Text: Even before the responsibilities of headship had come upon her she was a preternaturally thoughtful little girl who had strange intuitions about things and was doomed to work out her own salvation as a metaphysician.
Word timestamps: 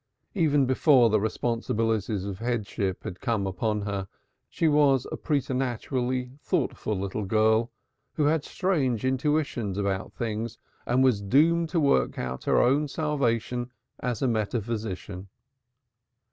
Even 0.33 0.65
before 0.65 1.11
the 1.11 1.19
responsibilities 1.19 2.25
of 2.25 2.39
headship 2.39 3.03
had 3.03 3.21
come 3.21 3.45
upon 3.45 3.81
her 3.81 4.07
she 4.49 4.67
was 4.67 5.05
a 5.11 5.15
preternaturally 5.15 6.31
thoughtful 6.41 6.97
little 6.99 7.23
girl 7.23 7.69
who 8.13 8.23
had 8.23 8.43
strange 8.43 9.05
intuitions 9.05 9.77
about 9.77 10.11
things 10.13 10.57
and 10.87 11.03
was 11.03 11.21
doomed 11.21 11.69
to 11.69 11.79
work 11.79 12.17
out 12.17 12.45
her 12.45 12.57
own 12.59 12.87
salvation 12.87 13.69
as 13.99 14.23
a 14.23 14.27
metaphysician. 14.27 15.27